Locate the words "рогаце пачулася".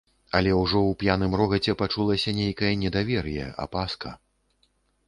1.41-2.35